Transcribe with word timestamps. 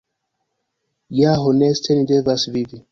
Ja 1.21 1.37
honeste 1.45 2.01
ni 2.01 2.11
devas 2.15 2.53
vivi. 2.59 2.79